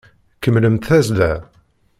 Kemmlemt 0.41 0.83
tazzla! 0.87 1.31